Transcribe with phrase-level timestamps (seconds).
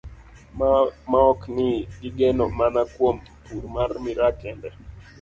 [1.11, 1.69] Maok ni
[2.01, 4.69] gigeno mana kuom pur mar miraa kende.